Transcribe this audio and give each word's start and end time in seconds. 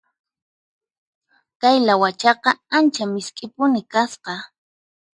Kay 1.61 1.77
lawachaqa 1.87 2.51
ancha 2.77 3.03
misk'ipuni 3.13 3.81
kasqa. 3.91 4.33